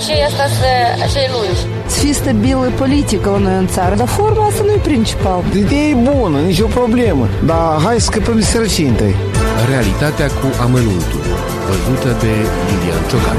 [0.00, 0.70] aceea asta să,
[1.02, 1.60] acei lungi.
[1.86, 5.42] Să fie stabilă politică la noi în țară, dar forma asta nu e principal.
[5.56, 8.92] Ideea e bună, nicio problemă, dar hai să scăpăm de sărăcie
[9.68, 11.22] Realitatea cu amănuntul,
[11.66, 12.32] văzută de
[12.66, 13.38] Lilian Ciocan.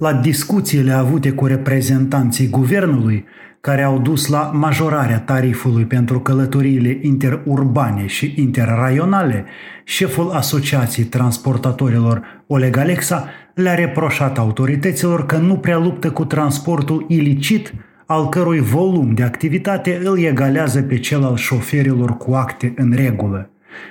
[0.00, 3.24] La discuțiile avute cu reprezentanții guvernului,
[3.60, 9.44] care au dus la majorarea tarifului pentru călătoriile interurbane și interraionale,
[9.84, 17.74] șeful Asociației Transportatorilor Oleg Alexa le-a reproșat autorităților că nu prea luptă cu transportul ilicit,
[18.06, 23.50] al cărui volum de activitate îl egalează pe cel al șoferilor cu acte în regulă.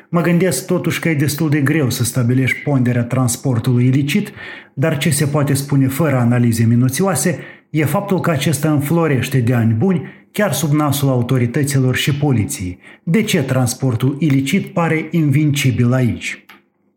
[0.10, 4.32] Mă gândesc totuși că e destul de greu să stabilești ponderea transportului ilicit,
[4.74, 7.40] dar ce se poate spune fără analize minuțioase
[7.70, 12.80] e faptul că acesta înflorește de ani buni chiar sub nasul autorităților și poliției.
[13.04, 16.46] De ce transportul ilicit pare invincibil aici?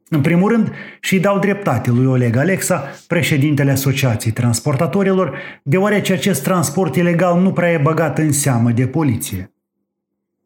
[0.08, 6.96] În primul rând, și dau dreptate lui Oleg Alexa, președintele Asociației Transportatorilor, deoarece acest transport
[6.96, 9.52] ilegal nu prea e băgat în seamă de poliție.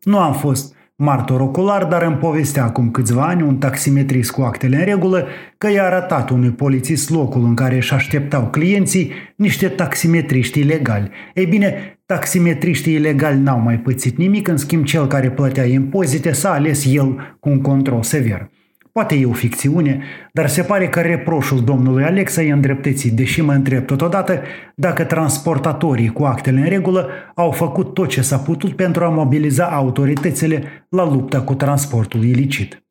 [0.02, 4.76] Nu am fost martor ocular, dar îmi povestea acum câțiva ani un taximetrist cu actele
[4.76, 5.26] în regulă
[5.58, 11.10] că i-a arătat unui polițist locul în care își așteptau clienții niște taximetriști ilegali.
[11.34, 16.52] Ei bine, taximetriștii ilegali n-au mai pățit nimic, în schimb cel care plătea impozite s-a
[16.52, 18.50] ales el cu un control sever.
[18.96, 20.02] Poate e o ficțiune,
[20.32, 24.40] dar se pare că reproșul domnului Alexa e îndreptățit, deși mă întreb totodată
[24.74, 29.64] dacă transportatorii cu actele în regulă au făcut tot ce s-a putut pentru a mobiliza
[29.64, 32.82] autoritățile la lupta cu transportul ilicit.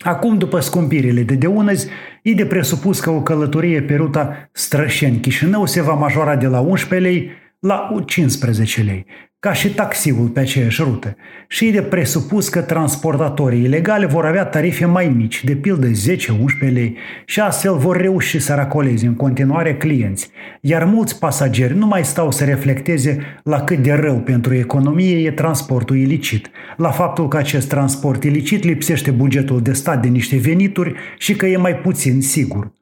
[0.00, 1.88] Acum, după scumpirile de deunăzi,
[2.22, 7.08] e de presupus că o călătorie pe ruta Strășeni-Chișinău se va majora de la 11
[7.08, 9.06] lei la 15 lei,
[9.44, 11.16] ca și taxiul pe aceeași rută,
[11.48, 15.92] și e de presupus că transportatorii ilegale vor avea tarife mai mici, de pildă 10-11
[16.58, 22.04] lei, și astfel vor reuși să racoleze în continuare clienți, iar mulți pasageri nu mai
[22.04, 27.36] stau să reflecteze la cât de rău pentru economie e transportul ilicit, la faptul că
[27.36, 32.20] acest transport ilicit lipsește bugetul de stat de niște venituri și că e mai puțin
[32.20, 32.72] sigur.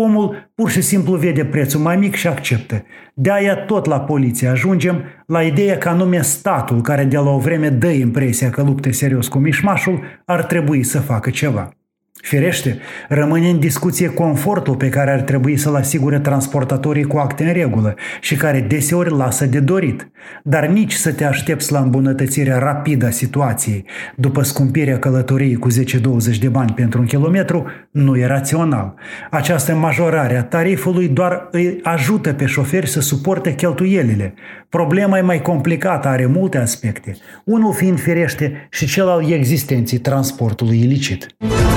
[0.00, 2.84] Omul pur și simplu vede prețul mai mic și acceptă.
[3.14, 7.38] De aia tot la poliție ajungem la ideea că anume statul, care de la o
[7.38, 11.77] vreme dă impresia că lupte serios cu mișmașul, ar trebui să facă ceva.
[12.22, 17.52] Firește, rămâne în discuție confortul pe care ar trebui să-l asigure transportatorii cu acte în
[17.52, 20.10] regulă și care deseori lasă de dorit,
[20.42, 23.84] dar nici să te aștepți la îmbunătățirea rapidă a situației
[24.16, 28.94] după scumpirea călătoriei cu 10-20 de bani pentru un kilometru nu e rațional.
[29.30, 34.34] Această majorare a tarifului doar îi ajută pe șoferi să suporte cheltuielile.
[34.68, 40.80] Problema e mai complicată, are multe aspecte, unul fiind firește și cel al existenței transportului
[40.80, 41.26] ilicit.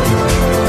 [0.04, 0.61] Thank you.